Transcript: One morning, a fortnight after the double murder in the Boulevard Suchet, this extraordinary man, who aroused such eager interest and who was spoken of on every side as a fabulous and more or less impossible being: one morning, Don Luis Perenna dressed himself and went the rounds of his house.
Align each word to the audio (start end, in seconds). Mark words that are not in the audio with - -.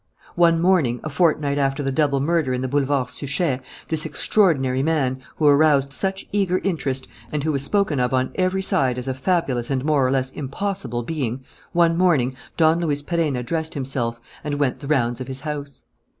One 0.33 0.59
morning, 0.59 0.99
a 1.03 1.11
fortnight 1.11 1.59
after 1.59 1.83
the 1.83 1.91
double 1.91 2.19
murder 2.19 2.55
in 2.55 2.63
the 2.63 2.67
Boulevard 2.67 3.09
Suchet, 3.09 3.59
this 3.89 4.03
extraordinary 4.03 4.81
man, 4.81 5.21
who 5.35 5.45
aroused 5.45 5.93
such 5.93 6.25
eager 6.31 6.57
interest 6.63 7.07
and 7.31 7.43
who 7.43 7.51
was 7.51 7.61
spoken 7.63 7.99
of 7.99 8.11
on 8.11 8.31
every 8.33 8.63
side 8.63 8.97
as 8.97 9.07
a 9.07 9.13
fabulous 9.13 9.69
and 9.69 9.85
more 9.85 10.03
or 10.03 10.09
less 10.09 10.31
impossible 10.31 11.03
being: 11.03 11.43
one 11.71 11.95
morning, 11.99 12.35
Don 12.57 12.79
Luis 12.79 13.03
Perenna 13.03 13.43
dressed 13.43 13.75
himself 13.75 14.19
and 14.43 14.55
went 14.55 14.79
the 14.79 14.87
rounds 14.87 15.21
of 15.21 15.27
his 15.27 15.41
house. 15.41 15.83